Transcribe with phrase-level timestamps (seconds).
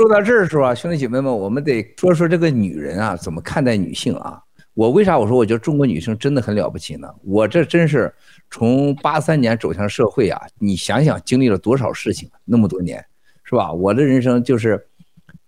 [0.00, 4.40] 说到这儿的时候啊，兄弟姐妹们，我们得说说这个女人啊，怎么看待女性啊？
[4.74, 7.12] 我为啥我说我觉得中国女性真的很了不起呢？
[7.24, 8.14] 我这真是
[8.48, 13.04] 从八三年走向社会啊，你想想经历了多少事情，那么多年，
[13.42, 13.72] 是吧？
[13.72, 14.80] 我的人生就是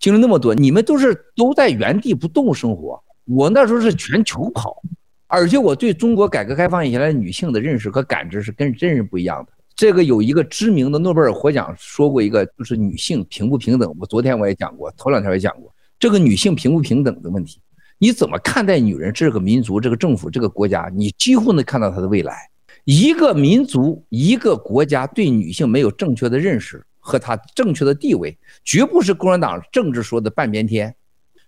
[0.00, 4.82] 经历那么多，你们都是都在原地不动生活，我那时候是全球跑，
[5.28, 9.52] 而且我对中国改革开放以来女性的认识和感知是跟真人不一样的。
[9.80, 13.90] 这个有一个知名的诺贝尔获奖说过一个，就是女性平不平等。
[13.98, 17.62] 我昨天我也讲过，头两天也讲过这个女性平不平等的问题。
[17.96, 19.10] 你怎么看待女人？
[19.10, 22.36] 这个民族、这个政府、这个国家，你几乎能看到她的未来。
[22.84, 30.94] 一个民族、一个国家对女性没有正确的认识和她正确的地位，绝不是共产党政治说的半边天。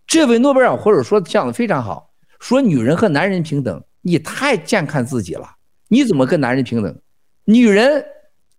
[0.06, 2.09] 这位诺贝尔获者说的讲的非常好，
[2.41, 5.47] 说女人和男人平等，你太见看自己了。
[5.89, 6.98] 你怎么跟男人平等？
[7.45, 8.03] 女人。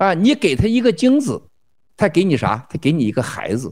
[0.03, 1.41] 啊，你给他一个精子，
[1.95, 2.67] 他给你啥？
[2.69, 3.71] 他给你一个孩子。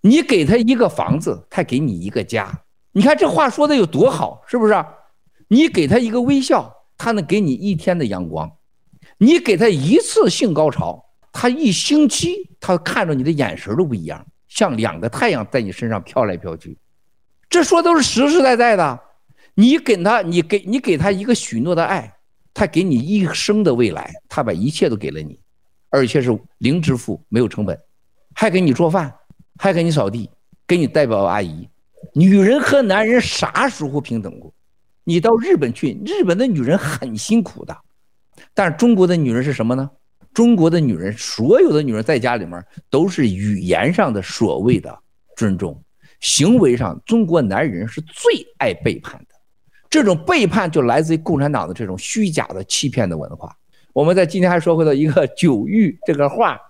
[0.00, 2.52] 你给他一个房子，他给你一个家。
[2.90, 4.74] 你看这话说的有多好，是不是？
[5.46, 8.50] 你给他一个微笑，他能给你一天的阳光。
[9.18, 16.76] 你给他一次性高潮，他一星期他看着你的眼神都不一样，像两个太阳在你身上飘来飘去。
[17.48, 19.00] 这说都是实实在在的。
[19.54, 22.12] 你给他，你给你给他一个许诺的爱，
[22.52, 25.38] 他给你一生的未来，他把一切都给了你。
[25.92, 27.78] 而且是零支付，没有成本，
[28.34, 29.14] 还给你做饭，
[29.58, 30.28] 还给你扫地，
[30.66, 31.68] 给你代表阿姨。
[32.14, 34.52] 女人和男人啥时候平等过？
[35.04, 37.76] 你到日本去，日本的女人很辛苦的，
[38.54, 39.88] 但是中国的女人是什么呢？
[40.32, 44.98] 中国的女人，所有的女人在家里面都是语言上的所谓的
[45.36, 45.78] 尊重，
[46.20, 49.34] 行为上中国男人是最爱背叛的。
[49.90, 53.54] 这种背叛就来自于共产党的这种虚假的欺骗的文化。
[53.92, 56.60] 我们在今天还说回到一个九玉这个画，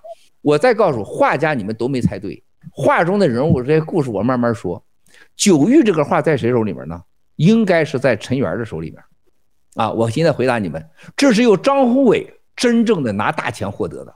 [0.41, 2.43] 我再告诉画家，你们都没猜对。
[2.71, 4.83] 画中的人物这些故事我慢慢说。
[5.37, 7.01] 九玉这个画在谁手里面呢？
[7.37, 9.03] 应该是在陈元的手里面。
[9.75, 10.85] 啊，我现在回答你们，
[11.17, 14.15] 这是由张宏伟真正的拿大钱获得的。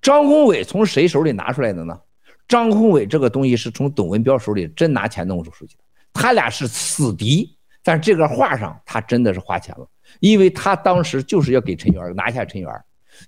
[0.00, 1.98] 张宏伟从谁手里拿出来的呢？
[2.46, 5.82] 张宏伟这个东西是从董文标手里真拿钱弄出去的。
[6.12, 9.86] 他俩是死敌，但是这个画上他真的是花钱了。
[10.20, 12.70] 因为他当时就是要给陈元拿下陈元，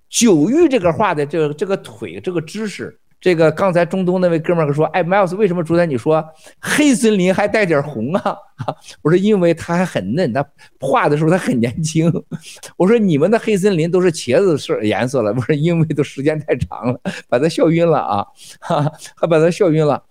[0.09, 6.25] 九玉这个画的这这个腿这个姿势，这个刚才中东那位哥们儿说，哎，Miles，为什么昨天你说
[6.60, 8.36] 黑森林还带点红啊？
[9.03, 10.44] 我说因为他还很嫩，他
[10.81, 12.12] 画的时候他很年轻。
[12.76, 18.26] 我说你们的黑森林都是茄子色颜色了，不是因为都时间太长了，把他笑晕了啊，
[18.60, 20.03] 哈，还把他笑晕了。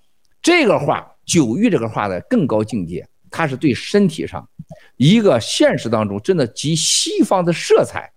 [0.41, 3.07] 这个画九玉这个画的更高境界。
[3.35, 4.47] 它是对身体上
[4.95, 8.09] 一个现实当中真的集西方的色彩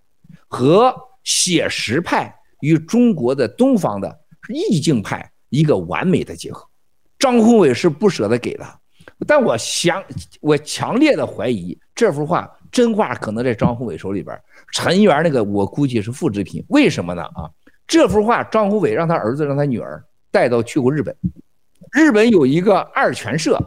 [0.47, 4.17] 和写实派与中国的东方的
[4.49, 6.65] 意境派一个完美的结合。
[7.19, 8.65] 张宏伟是不舍得给的，
[9.27, 10.01] 但我想
[10.41, 14.41] 我强烈的怀疑这幅画真画可能在张宏伟手里边，
[14.71, 16.65] 陈元那个我估计是复制品。
[16.69, 17.23] 为什么呢？
[17.35, 17.51] 啊，
[17.89, 21.17] 这幅画张宏伟让他儿子让他女儿带到去过日本，
[21.91, 23.59] 日本有一个二泉社。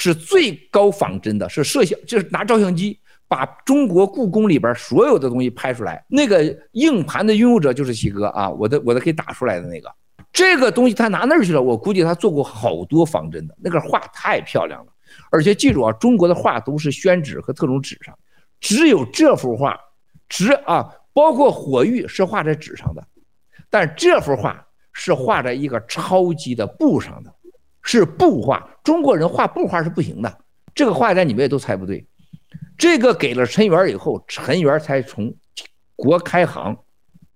[0.00, 6.04] 是最高仿真的，是摄像，就是拿照相机把中国故宫里边所有的东西拍出来。
[6.06, 9.92] 那个硬盘的拥有者就是喜哥啊，我的我的可以打出来的那个。
[10.32, 14.92] 这个东西他拿那儿去了，我估计他做过好多仿真的，那个画太漂亮了。
[15.32, 18.16] 而且记住啊，中国的画都是宣纸和特种纸上，
[18.60, 19.76] 只有这幅画
[20.28, 23.04] 纸啊，包括火玉是画在纸上的，
[23.68, 27.34] 但这幅画是画在一个超级的布上的。
[27.90, 30.38] 是布画，中国人画布画是不行的。
[30.74, 32.06] 这个画家你们也都猜不对。
[32.76, 35.34] 这个给了陈元以后，陈元才从
[35.96, 36.76] 国开行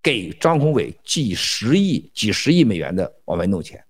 [0.03, 3.83] 给张宏伟几十亿、几十亿美元的往外弄钱。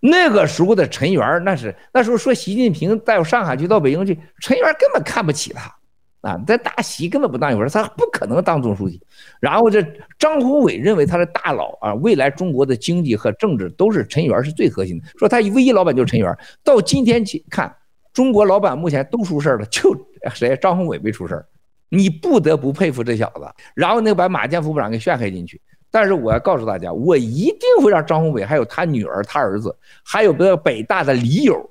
[0.00, 5.77] 那个时候的陈元，那是那时候说习近平到上海去，到北京去，陈元根本看不起他。
[6.20, 9.00] 啊，在大席根本不当一回事，他不可能当总书记。
[9.40, 9.80] 然后这
[10.18, 16.36] 张宏伟认为他是大佬啊，未来中国的经济和政治都是陈元是最核心的，说他唯一老板就是陈元。
[16.64, 17.72] 到今天去看，
[18.12, 19.96] 中国老板目前都出事了，就
[20.34, 21.44] 谁张宏伟没出事，
[21.88, 23.46] 你不得不佩服这小子。
[23.74, 29.72] 然后那个把马建副部长给陷害进去，但是我要告诉大家，我一定会让张宏伟还有他女儿、他儿子，
[30.04, 31.70] 还有个北大的李友。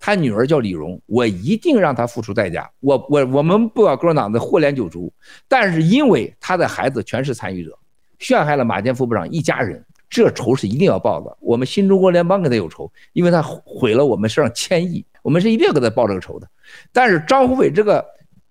[0.00, 2.70] 他女儿叫李荣，我一定让他付出代价。
[2.80, 5.12] 我我我们不搞共产党的祸连九族，
[5.48, 7.76] 但是因为他的孩子全是参与者，
[8.18, 11.36] 陷害了马建副部长一家人，这仇是一定要报的。
[11.40, 16.48] 我们新中国联邦跟他有仇，因为他毁了我们身上千亿，我们是一定要给他报这个仇的。
[16.92, 18.04] 但是张宏伟这个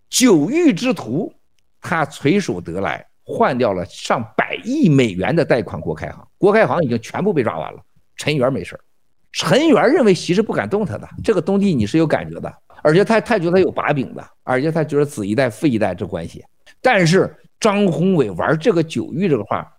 [0.09, 1.31] 九玉之徒，
[1.81, 7.79] 他垂手得来，换掉了上百亿美元的贷款，国开行，国开行已经全部被抓完了，
[8.15, 8.79] 陈元没事儿。
[9.37, 12.51] 陈元认为习是不敢动他的，这个东帝你是有感觉的，
[12.81, 16.43] 而且他他觉得他有把柄的，而且他觉得子一代父一代这关系。
[16.81, 19.71] 但是张宏伟玩这个九玉这个话，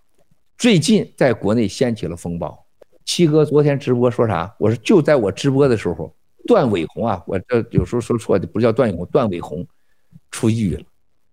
[0.58, 2.56] 最近在国内掀起了风暴。
[3.04, 4.54] 七哥昨天直播说啥？
[4.60, 6.14] 我说就在我直播的时候，
[6.46, 9.66] 段伟宏啊，我这有时候说错，不叫段伟宏，段伟宏
[10.30, 10.84] 出狱了。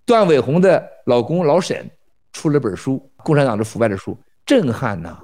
[0.04, 1.88] 段伟宏的老公老沈
[2.34, 4.18] 出了本书《共产党的腐败》的书，
[4.48, 5.20] 震撼呐！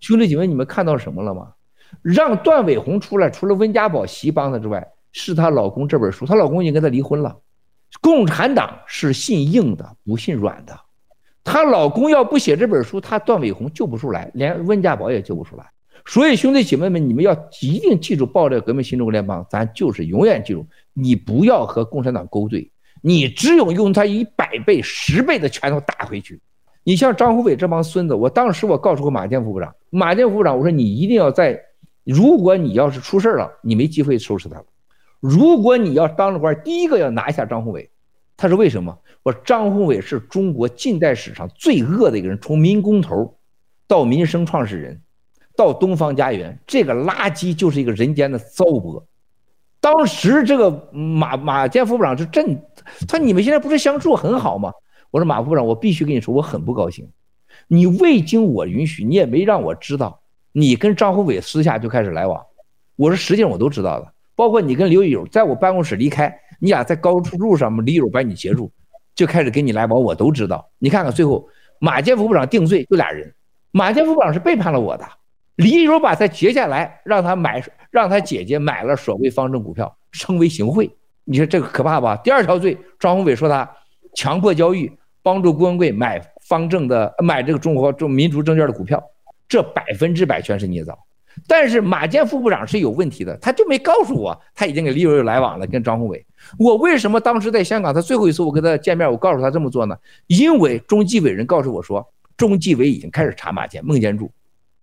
[0.00, 1.52] 兄弟姐妹，你们看到什么了吗？
[2.02, 6.26] 让段伟宏出来，除了温家宝习帮他之外，是她老公这本书。
[6.26, 7.36] 她老公已经跟她离婚了。
[8.02, 10.78] 共产党是信硬的，不信软的。
[11.42, 15.64] 她老公要不写这本书，她段伟宏救不出来，连温家宝也救不出来。
[16.04, 17.32] 所以兄弟姐妹们，你们要
[17.62, 22.70] 一定记住，爆料革命新中国联邦，咱就是永远记住，你不要和共产党勾兑，
[23.00, 26.38] 你只有用他一百倍、十倍的拳头打回去。
[26.84, 31.58] 你像张宏伟这帮孙子，我当时我告诉过马建副部长，马建副部长，我说你一定要在。
[32.10, 34.64] 如果你要是出事了，你没机会收拾他了。
[35.20, 37.90] 如果你要当了官，第一个要拿下张宏伟。
[38.34, 38.98] 他说为什么？
[39.22, 43.36] 我说张宏伟是中国近代史上最恶的一个人，从民工头
[43.86, 45.02] 到民生创始人，
[45.54, 49.02] 到东方家园，这个垃圾就是一个人间的糟粕。
[49.78, 52.58] 当时这个马马建副部长是真，
[53.06, 54.72] 他说你们现在不是相处很好吗？
[55.10, 57.06] 我说马副部长，我必须跟你说，我很不高兴。
[57.66, 60.22] 你未经我允许，你也没让我知道。
[60.52, 62.44] 你跟张宏伟私下就开始来往，
[62.96, 68.70] 我说实际上我都知道了，包括你跟刘一友在我办公室离开，你俩在高速路上嘛，李友把你截住，
[69.14, 70.68] 就开始跟你来往，我都知道。
[70.78, 71.46] 你看看最后
[71.78, 73.32] 马建副部长定罪就俩人，
[73.70, 75.06] 马建副部长是背叛了我的，
[75.56, 80.90] 李友把他截下来，让他买，让他姐姐买了所谓方正股票，称为行贿。
[81.24, 82.16] 你说这个可怕吧？
[82.16, 83.70] 第二条罪，张宏伟说他
[84.14, 84.90] 强迫交易，
[85.22, 89.02] 帮助郭文贵买方正的，买这个中国中民族证券的股票。
[89.48, 90.98] 这百分之百全是捏造，
[91.46, 96.24] 但是马建副部长是有问题的，他就没告诉我他已经跟李友有来往了，跟张宏伟。
[96.58, 99.96] 我为什么当时在香港，他最后一次我跟他见面，我告诉他这么做呢？
[100.26, 102.06] 因为中纪委人告诉我说，
[102.36, 104.30] 中纪委已经开始查马建、孟建柱，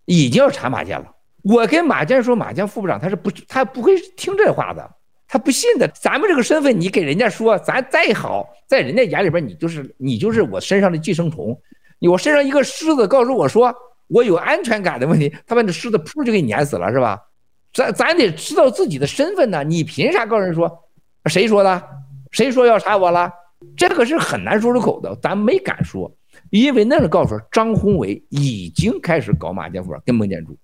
[0.06, 1.06] 已经要查马建了。
[1.42, 4.90] 我跟马建说，马建副部长他是不，他不会听这话的，
[5.28, 5.86] 他不信的。
[5.88, 11.56] 咱们这个身份，你给人家说，咱再好，在人家眼里边，你就是你就是我身上的寄生虫，
[12.00, 13.72] 我身上一个虱子，告诉我说。
[14.08, 17.20] 我有安全感的问题，他把那狮子噗就给碾死了，是吧？
[17.72, 19.62] 咱咱得知道自己的身份呢。
[19.62, 20.70] 你凭啥告诉人说？
[21.26, 21.82] 谁说的？
[22.30, 23.30] 谁说要查我了？
[23.76, 26.10] 这个是很难说出口的，咱没敢说，
[26.50, 30.56] 因为那是告诉张宏伟已经开始搞马建富跟孟建柱。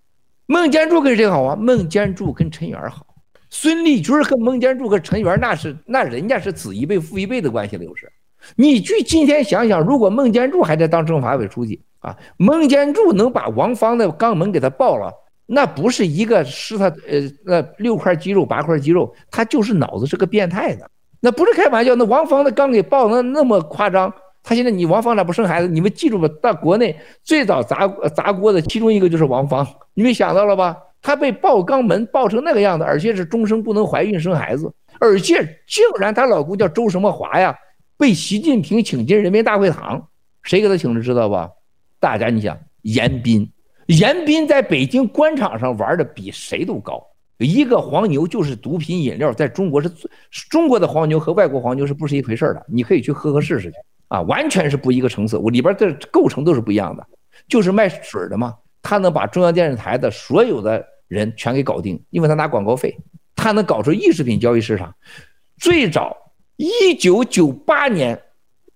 [0.46, 1.56] 孟建柱跟谁好啊？
[1.56, 3.06] 孟建柱跟陈元好。
[3.50, 8.10] 孙立军和孟建柱和陈元那是那人家是子一辈父一辈的关系了，又是。
[8.56, 11.82] 你去今天想想，如果孟建柱还在当政法委书记。
[12.02, 15.10] 啊，孟建柱能把王芳的肛门给他爆了，
[15.46, 20.90] 那不是一个是他呃那六块肌肉八块肌肉，他就是脑子是个变态的，
[21.20, 21.94] 那不是开玩笑。
[21.94, 24.12] 那王芳的肛给爆那那么夸张，
[24.43, 25.69] 他现在你王芳咋不生孩子？
[25.69, 30.76] 你们记住吧，到国内最早砸砸锅的其中一个就是王芳，你们想到了吧？
[31.00, 35.34] 他被爆肛门爆成那个样子，而且是终生不能怀孕生孩子，而且
[35.66, 37.54] 竟然她老公叫周什么华呀，
[37.96, 40.08] 被习近平请进人民大会堂，
[40.43, 41.49] 谁给他请的知道吧？
[42.02, 43.49] 大家，你想，严彬，
[43.87, 47.00] 严彬在北京官场上玩的比谁都高。
[47.38, 49.88] 一个黄牛就是毒品饮料，在中国是
[50.50, 52.66] 中国的黄牛和外国黄牛是不是一回事的？
[52.66, 53.76] 你可以去喝喝试试去
[54.09, 55.37] 啊，完全是不一个层次。
[55.37, 57.06] 我里边的构成都是不一样的，
[57.47, 58.56] 就是卖水的嘛。
[58.82, 62.99] 他能把中央电视台的所有的人全给搞定，因为他拿广告费。
[63.37, 64.92] 他能搞出艺术品交易市场。
[65.56, 66.16] 最早，
[66.56, 68.21] 一九九八年。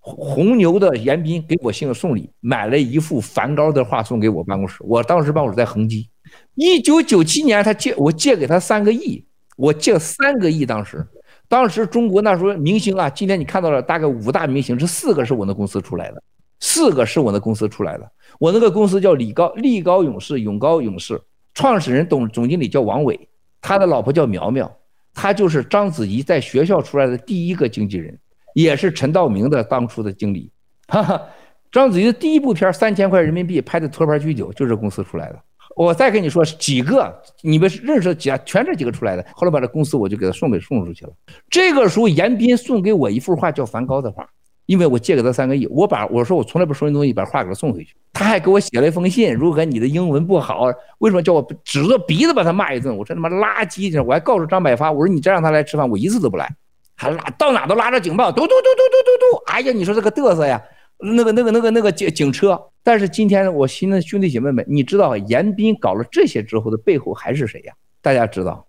[0.09, 4.77] 红牛的严彬给我信送礼，买了一幅梵高的画送给我办公室。
[4.85, 6.09] 我当时办公室在恒基。
[6.55, 9.25] 一九九七年，他借我借给他三个亿，
[9.57, 10.65] 我借三个亿。
[10.65, 11.05] 当时，
[11.49, 16.23] 当时中国那时候明星啊，今天你看到了大概五大明星，这四个是我的公司出来的，
[16.61, 18.09] 四个是我的公司出来的。
[18.39, 21.21] 我那个公司叫李高力高勇士永高勇士，
[21.53, 23.29] 创始人董总经理叫王伟，
[23.61, 24.73] 他的老婆叫苗苗，
[25.13, 28.17] 他就是章子怡在学校出来的第一个经纪人。
[28.57, 30.51] 也是陈道明的当初的经理，
[30.89, 31.21] 哈哈，
[31.71, 35.39] 章子怡的第一部片三千块人民币拍的托盘居酒就是公司出来的。
[35.77, 38.39] 我再跟你说几个，你们认识几啊？
[38.47, 39.23] 全这几个出来的。
[39.35, 41.13] 后来把这公司我就给他送给送出去了。
[41.51, 44.27] 这个时候严彬送给我一幅画叫梵高的画，
[44.65, 47.95] 因为我借给他三个亿，我把我说我从来不收人东西，把画给他送回去。
[48.15, 50.63] 他还给我写了一封信，如果你的英文不好，
[51.01, 52.97] 为什么叫我指着鼻子把他骂一顿？
[52.97, 54.03] 我说他妈垃圾！
[54.03, 56.51] 我还告诉张百发，我说你再让他来吃饭，我一次都不来。
[56.97, 59.53] 还拉到哪都拉着警报，嘟嘟嘟嘟嘟嘟嘟！
[59.53, 60.61] 哎呀，你说这个嘚瑟呀，
[60.99, 62.61] 那个那个那个那个警警车。
[62.83, 67.75] 但是今天我新的兄弟姐妹们，你知道严彬搞了这些之后的背后还是谁呀？
[68.01, 68.67] 大家知道，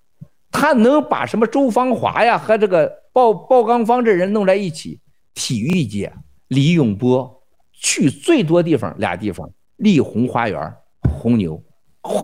[0.52, 5.00] 他能把什么周芳华呀和这个鲍鲍刚方这人弄在一起。
[5.34, 6.12] 体育界，
[6.48, 10.74] 李永波去最多地方俩地方，丽红花园、
[11.22, 11.64] 红牛。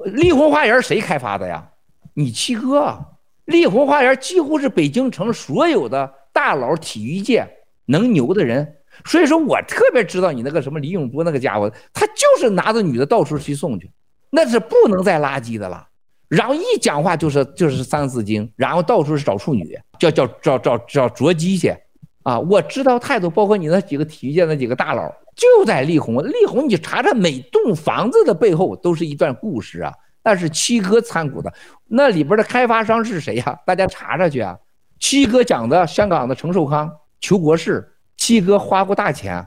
[0.06, 1.70] 丽红花园谁开发的呀？
[2.16, 2.98] 你七哥。
[3.46, 7.48] 丽红花园几乎是北京城所有的大佬、体育界
[7.86, 8.76] 能牛的人。
[9.06, 13.90] 所以说我特别知道你那个什么李永波那个家伙，他就是拿着女的到处去送去，
[14.30, 15.88] 那是不能再垃圾的了。
[16.28, 21.76] 然后一讲话就是就是三字经，然后到处是找处女，叫叫找找找捉鸡去
[22.24, 22.40] 啊！
[22.40, 26.24] 我知道太多，包括你那几个体育界那几个大佬，就在丽红。
[26.26, 31.54] 丽红，你查查每栋房子的背后都是一段故事啊，那是七哥参股的，
[31.88, 33.60] 那里边的开发商是谁呀？
[33.66, 34.58] 大家查查去啊！
[35.00, 37.90] 七哥讲的香港的程寿康、裘国士。
[38.16, 39.46] 七哥花过大钱，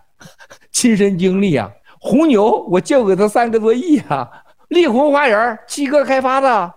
[0.70, 1.70] 亲身经历啊！
[1.98, 4.28] 红牛我借给他三个多亿啊！
[4.68, 6.74] 丽红花园七哥开发的，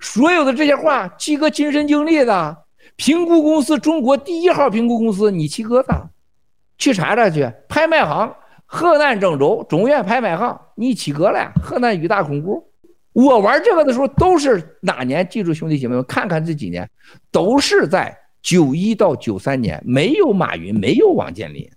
[0.00, 2.56] 所有的这些话七哥亲身经历的。
[2.96, 6.10] 评估公司中国第一号评估公司你七哥的，
[6.78, 7.50] 去查查去。
[7.68, 8.32] 拍卖行
[8.66, 11.50] 河南郑州中原拍卖行你七哥了。
[11.60, 12.69] 河南宇大控股，
[13.24, 15.28] 我玩这个的时候都是哪年？
[15.28, 16.88] 记住兄弟姐妹们，看看这几年
[17.30, 18.16] 都是在。
[18.42, 21.70] 九一到九三年，没有马云，没有王健林，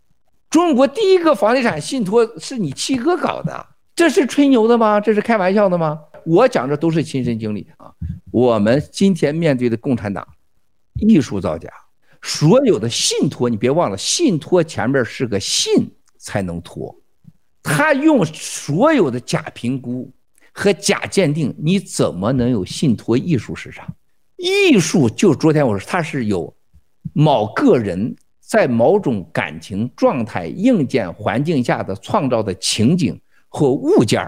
[0.49, 4.97] 中国第一个房地产信托是你七哥搞的，这是吹牛的吗？
[5.03, 5.99] 这是开玩笑的吗？
[6.25, 7.91] 我讲的都是亲身经历啊。
[8.31, 10.25] 我们今天面对的共产党，
[10.93, 11.69] 艺术造假，
[12.21, 16.97] 所有的信托，你别忘了，信托前面是个信才能托，
[17.61, 20.09] 他用所有的假评估
[20.53, 23.93] 和假鉴定，你怎么能有信托艺术市场？
[24.37, 26.53] 艺术就昨天我说，它是有
[27.11, 33.19] 某个人在某种感情状态、硬件环境下的创造的情景
[33.49, 34.21] 或物件，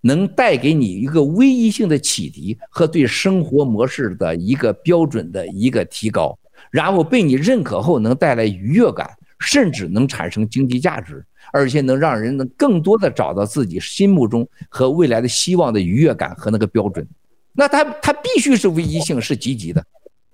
[0.00, 6.36] 能带给你一个唯一性的启迪和对生活模式的一个标准的一个提高，
[6.70, 9.08] 然后被你认可后能带来愉悦感，
[9.40, 17.06] 甚至能产生经济价值，而且能让人能更多的找到自己心目中和未来的希望的愉悦感和那个标准。
[17.52, 19.84] 那它它必须是唯一性，是积极的，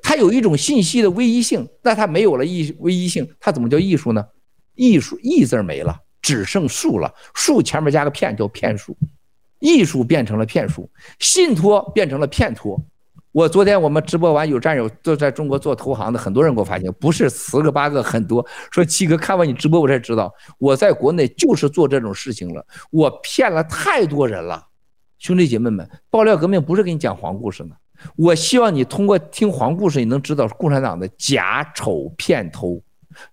[0.02, 1.66] 它有一种信息的唯一性。
[1.82, 4.25] 那它没有了艺唯一性，它怎么叫艺术呢？
[4.75, 7.10] 艺术“艺”字没了，只剩“术”了。
[7.34, 8.94] 术前面加个“骗”，叫骗术。
[9.58, 12.78] 艺术变成了骗术，信托变成了骗托。
[13.37, 24.66] 我昨天我们直播完，有战友都在中国做投行的，很多人给我发现，不是十个八个，很多说七哥看完你直播，我才知道我在国内就是做这种事情了，我骗了太多人了。
[25.19, 27.76] 兄弟姐妹们，爆料革命不是给你讲黄故事呢。
[28.16, 32.83] 我希望你通过听黄故事，你能知道共产党的假丑骗偷，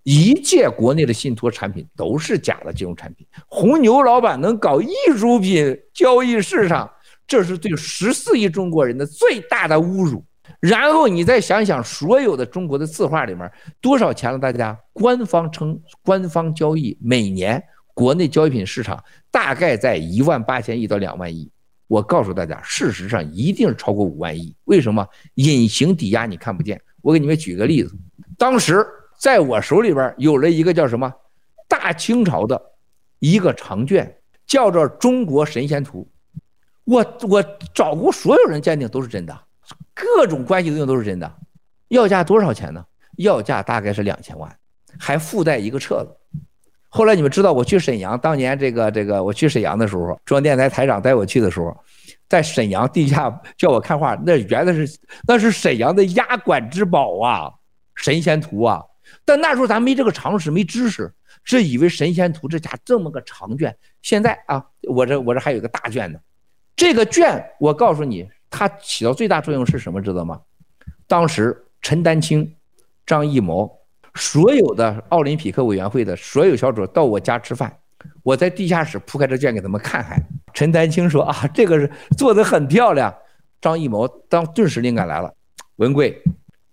[0.03, 3.25] 一切国内的信托产品都是假的金融产品。
[3.47, 6.91] 红牛老板能搞艺术品交易市场，
[7.27, 10.23] 这是对十四亿中国人的最大的侮辱。
[10.59, 13.49] 然后你再想想，所有的中国的字画里面
[13.81, 14.39] 多少钱了？
[14.39, 17.61] 大家官方称，官方交易每年
[17.93, 21.49] 国内交易品市场大概在一万八千亿到两万亿。
[21.87, 24.55] 我告诉大家，事实上一定超过五万亿。
[24.65, 25.05] 为什么？
[25.35, 26.79] 隐形抵押你看不见。
[27.01, 27.93] 我给你们举个例子，
[28.37, 28.85] 当时
[29.19, 31.11] 在我手里边有了一个叫什么
[31.67, 32.59] 大清朝的
[33.19, 36.07] 一个长卷，叫做《中国神仙图》。
[36.85, 39.39] 我我找过所有人鉴定都是真的，
[39.93, 41.31] 各种关系都用都是真的。
[41.89, 42.83] 要价多少钱呢？
[43.17, 44.53] 要价大概是两千万，
[44.99, 46.39] 还附带一个册子。
[46.89, 51.75] 后来你们知道我去沈阳，当年这个这个我去沈阳的时候，中央电台台长带我去的时候，
[52.27, 57.51] 在沈阳地下叫我看画，那原来是那是沈阳的压馆之宝啊，
[57.95, 58.81] 神仙图啊。
[59.25, 61.13] 但那时候咱没这个常识，没知识，
[61.43, 63.75] 是以为神仙图这家这么个长卷。
[64.01, 66.19] 现在啊，我这我这还有个大卷呢。
[66.75, 70.01] 这个卷我告诉你，它起到最大作用是什么？
[70.01, 70.39] 知道吗？
[71.07, 72.55] 当时陈丹青、
[73.05, 73.71] 张艺谋。
[74.15, 77.75] 所有的奥林匹克委员会的所有小组到我家吃饭，
[78.21, 80.21] 我在地下室铺开这卷给他们看看。
[80.53, 83.11] 陈丹青说：“啊，这个是做的很漂亮。”
[83.59, 85.33] 张艺谋当顿时灵感来了，
[85.77, 86.21] 文贵，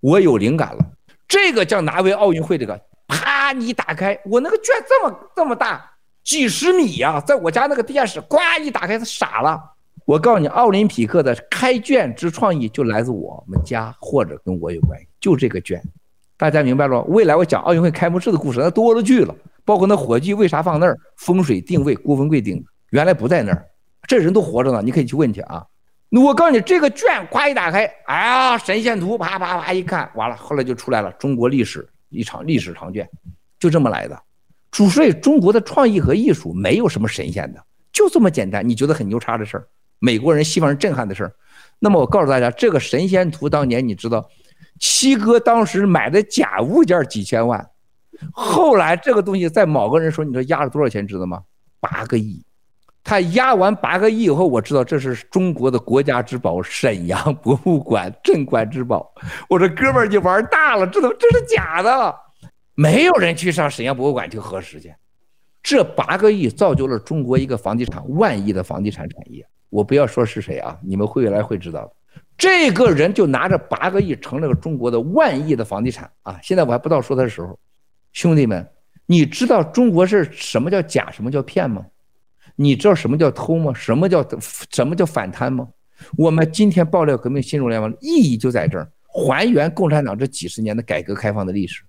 [0.00, 0.84] 我有灵感了，
[1.26, 2.78] 这个叫拿为奥运会这个，
[3.08, 5.90] 啪，你打开，我那个卷这么这么大，
[6.22, 9.58] 几十米呀，在我家那个地下室，呱一打开，他傻了。
[10.04, 15.80] 我告诉你，奥林匹克的开卷之创意就来自我们家，或者跟我有关系，就这个卷。
[16.36, 19.34] 大家明白了吗，未来我讲奥运会开幕式的故事，那多了去了。
[19.64, 23.64] 包括那火炬为啥放那儿，风水定位，郭文贵定的，原来不在那儿，
[24.08, 25.64] 这人都活着呢，你可以去问去啊。
[26.08, 33.08] 那我告诉你，这个卷咵一打开，哎呀，神仙图，啪啪啪一看，完了，后来就出来了，中国历史一场历史长卷，
[33.60, 34.20] 就这么来的。
[34.72, 38.66] 所以中国的创意和艺术没有什么神仙的，就这么简单。
[38.66, 39.68] 你觉得很牛叉的事儿，
[40.00, 41.32] 美国人、西方人震撼的事儿，
[41.78, 44.28] 那么我告诉大家，这个神仙图当年你知道，
[44.80, 47.70] 七哥当时买的假物件几千万，
[48.32, 51.42] 后来这个东西在某个人说，你说压了多少钱，知道吗？
[51.78, 52.44] 八个亿。
[53.02, 59.10] 他压完八个亿以后，我知道这是中国的国家之宝——沈阳博物馆镇馆之宝。
[59.48, 62.14] 我说哥们儿，你玩大了，这都这是假的，
[62.74, 64.94] 没有人去上沈阳博物馆去核实去。
[65.62, 69.46] 这八个亿造就了中国一个房地产万亿的房地产产业。
[69.70, 71.92] 我不要说是谁啊，你们未来会知道的。
[72.36, 76.38] 这个人就拿着八个亿成了个中国的万亿的房地产啊！
[76.42, 77.58] 现在我还不到说他的时候，
[78.12, 78.66] 兄弟们，
[79.06, 81.84] 你知道中国是什么叫假，什么叫骗吗？
[82.56, 83.72] 你知道什么叫偷吗？
[83.74, 84.26] 什么叫
[84.70, 85.68] 什么叫反贪吗？
[86.16, 91.82] 我们今天爆料革命新中联盟意义就在这儿，还原共产党这几十年的改革开放的历史。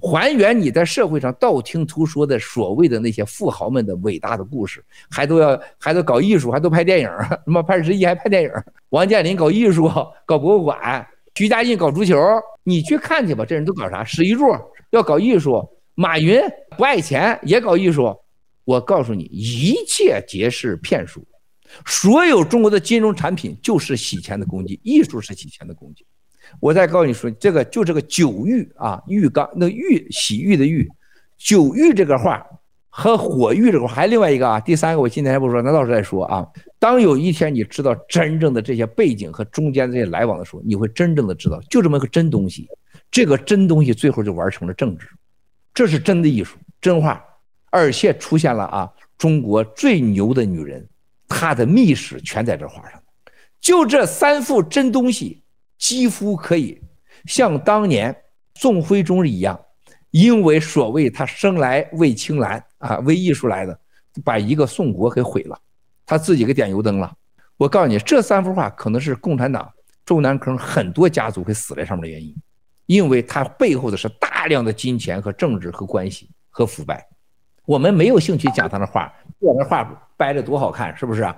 [0.00, 8.50] 还原你在社会上道听途说的所谓的那些富豪们的伟大的故事，还都要还都搞艺术，还都拍电影，什么潘石屹还拍电影，
[8.88, 9.90] 王健林搞艺术
[10.26, 12.18] 搞博物馆，徐家印搞足球，
[12.64, 14.02] 你去看去吧，这人都搞啥？
[14.02, 14.46] 史玉柱
[14.90, 15.62] 要搞艺术，
[15.94, 16.40] 马云
[16.76, 18.16] 不爱钱也搞艺术。
[18.64, 21.24] 我告诉你，一切皆是骗术，
[21.84, 26.06] 所有中国的金融产品就是洗钱的工具，艺术是洗钱的工具。
[26.60, 30.88] 我再告诉你说，这个就这个九玉啊，玉缸那玉洗浴的玉，
[31.38, 32.46] 九玉这个画
[32.88, 36.46] 和火玉这个画，还另外一个啊，第三个我今天还不说，那到时候再说啊。
[36.78, 42.68] 当有一天你知道真正的这些背景和中间这些来往的时候，你会真正的知道，就这么个真东西，
[43.10, 45.08] 这个真东西最后就玩成了政治，
[45.72, 47.22] 这是真的艺术，真画，
[47.70, 50.86] 而且出现了啊，中国最牛的女人，
[51.28, 53.02] 她的秘史全在这画上，
[53.60, 55.41] 就这三幅真东西。
[55.82, 56.80] 几乎可以
[57.26, 58.16] 像当年
[58.54, 59.60] 宋徽宗一样，
[60.12, 63.76] 因为所谓他生来为青蓝啊，为艺术来的，
[64.24, 65.58] 把一个宋国给毁了，
[66.06, 67.12] 他自己给点油灯了。
[67.56, 69.68] 我告诉你，这三幅画可能是共产党
[70.04, 72.32] 中南坑很多家族会死在上面的原因，
[72.86, 77.04] 因为它背后的是大量的金钱和政治和关系和腐败。
[77.66, 79.82] 我们没有兴趣讲他的画，这那画
[80.22, 81.36] 掰的多好看，是不是啊？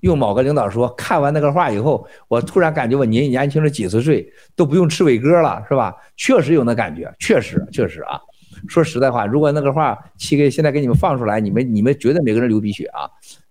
[0.00, 5.96] 用某个领导说，看完那个画以后，我突然感觉我年年轻了几十岁，都不用吃伟哥了，是吧？
[6.18, 8.20] 确实有那感觉，确实确实啊。
[8.68, 13.08] 说实在话，如果那个画七个现在给你们放出来，你们你们绝对每个人流鼻血啊？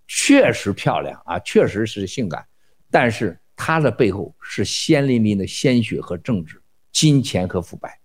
[0.07, 2.45] 确实漂亮啊，确实是性感，
[2.91, 7.99] 但是它的背后是鲜淋淋的鲜血和政治、金钱和腐败。